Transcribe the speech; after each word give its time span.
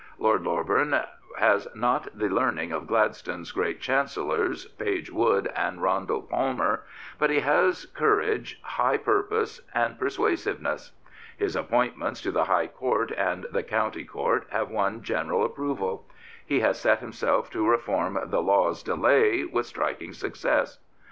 Lord 0.17 0.41
Loreburn 0.41 1.05
has 1.37 1.67
not 1.75 2.07
the 2.17 2.27
learning 2.27 2.71
of 2.71 2.87
Gladstone's 2.87 3.51
great 3.51 3.79
Chancellors, 3.81 4.65
Page 4.65 5.11
Wood 5.11 5.51
and 5.55 5.79
Roundell 5.79 6.23
Palmer, 6.23 6.83
but 7.19 7.29
he 7.29 7.41
has 7.41 7.85
courage, 7.85 8.59
high 8.63 8.97
pur 8.97 9.21
pose, 9.21 9.61
and 9.75 9.99
persuasiveness. 9.99 10.93
His 11.37 11.55
appointments 11.55 12.19
to 12.21 12.31
the 12.31 12.45
High 12.45 12.65
Court 12.67 13.11
and 13.15 13.45
the 13.51 13.61
County 13.61 14.03
Court 14.03 14.47
have 14.49 14.71
won 14.71 15.03
general 15.03 15.45
approval. 15.45 16.07
He 16.43 16.61
has 16.61 16.81
set 16.81 16.97
himself 16.97 17.51
to 17.51 17.69
reform 17.69 18.17
the 18.25 18.41
law's 18.41 18.81
delay" 18.81 19.43
with 19.45 19.67
striking 19.67 20.13
success. 20.13 20.79